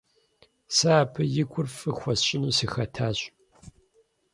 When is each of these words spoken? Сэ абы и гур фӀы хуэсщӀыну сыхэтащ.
Сэ 0.75 0.89
абы 1.01 1.21
и 1.43 1.43
гур 1.51 1.67
фӀы 1.77 1.91
хуэсщӀыну 1.97 2.55
сыхэтащ. 2.57 3.19